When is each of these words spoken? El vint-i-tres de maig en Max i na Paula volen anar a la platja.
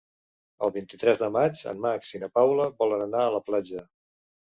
El 0.67 0.73
vint-i-tres 0.77 1.21
de 1.25 1.29
maig 1.37 1.63
en 1.73 1.85
Max 1.85 2.17
i 2.19 2.25
na 2.25 2.33
Paula 2.41 2.69
volen 2.83 3.09
anar 3.09 3.25
a 3.27 3.33
la 3.41 3.47
platja. 3.53 3.89